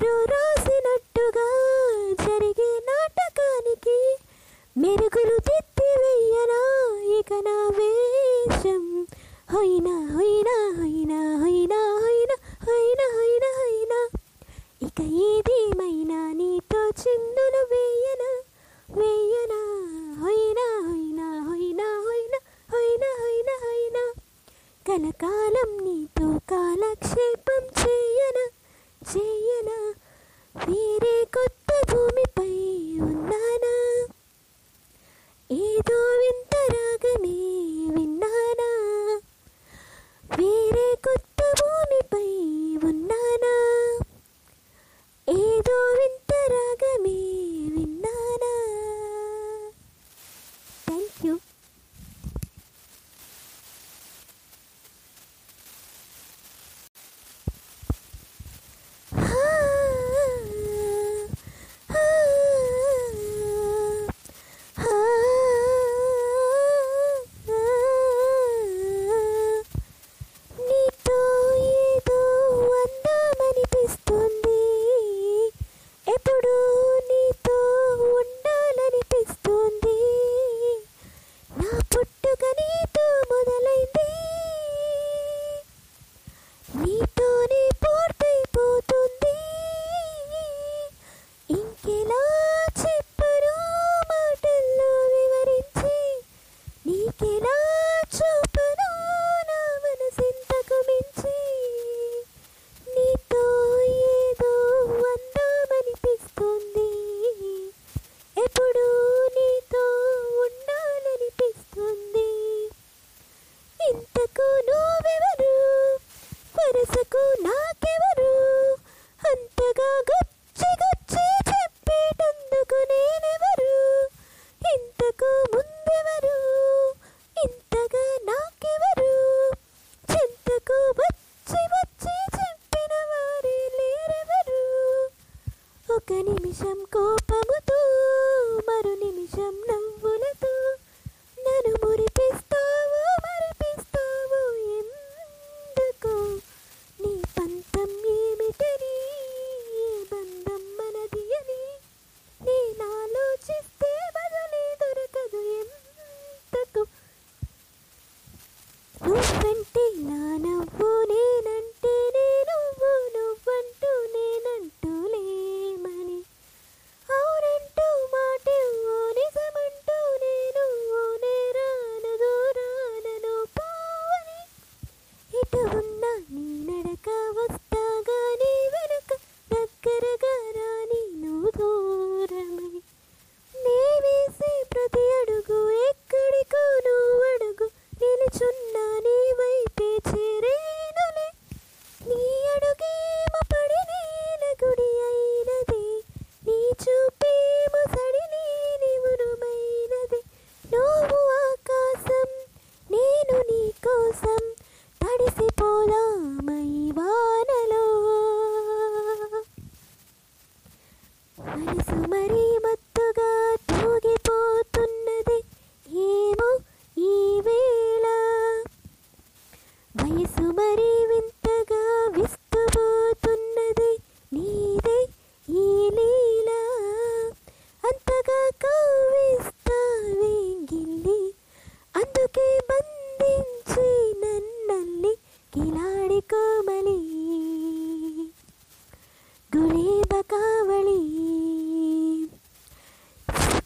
[0.00, 0.27] ರು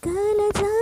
[0.02, 0.81] काला जा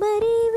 [0.00, 0.49] மறிவு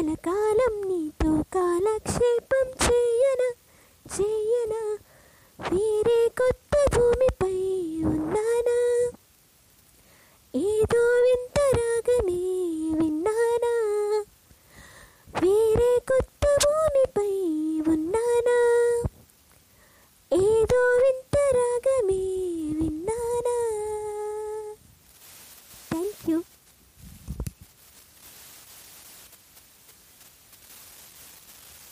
[0.00, 2.57] కలకాలం నీతో కాలక్షేపం